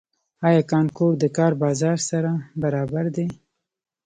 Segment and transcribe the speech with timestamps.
[0.47, 3.25] آیا کانکور د کار بازار سره برابر دی؟